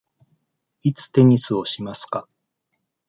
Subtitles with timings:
[0.81, 2.27] いつテニスをしますか。